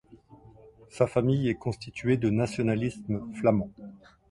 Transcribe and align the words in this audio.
Sa 0.89 1.05
famille 1.05 1.47
est 1.47 1.53
constituée 1.59 2.17
de 2.17 2.31
nationalistes 2.31 3.05
flamands. 3.35 3.69